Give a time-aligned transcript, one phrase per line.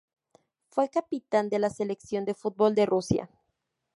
[0.71, 3.29] Fue capitán de la selección de fútbol de Rusia.